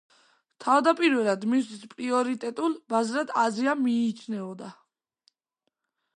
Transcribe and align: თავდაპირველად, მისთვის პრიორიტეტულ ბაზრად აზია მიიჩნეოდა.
თავდაპირველად, 0.63 1.45
მისთვის 1.51 1.83
პრიორიტეტულ 1.93 2.79
ბაზრად 2.95 3.35
აზია 3.43 3.77
მიიჩნეოდა. 3.83 4.73